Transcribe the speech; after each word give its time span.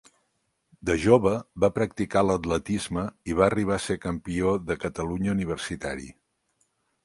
De 0.89 0.95
jove 1.03 1.33
va 1.63 1.69
practicar 1.75 2.23
l’atletisme 2.25 3.05
i 3.33 3.37
va 3.43 3.45
arribar 3.51 3.77
a 3.77 3.85
ser 3.91 4.01
campió 4.09 4.57
de 4.73 4.81
Catalunya 4.87 5.39
universitari. 5.39 6.13